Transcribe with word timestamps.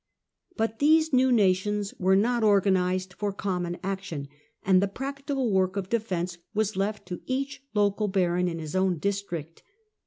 But 0.57 0.79
these 0.79 1.13
new 1.13 1.31
nations 1.31 1.93
were 1.99 2.15
not 2.15 2.43
organised 2.43 3.13
for 3.13 3.31
common 3.31 3.73
Growth 3.73 3.81
of 3.85 3.89
action, 3.91 4.27
and 4.65 4.81
the 4.81 4.87
practical 4.87 5.51
work 5.51 5.77
of 5.77 5.89
defence 5.89 6.39
was 6.55 6.75
left 6.75 7.05
to 7.09 7.21
each 7.27 7.61
local 7.75 8.07
baron 8.07 8.47
in 8.47 8.57
his 8.57 8.75
own 8.75 8.97
district. 8.97 9.61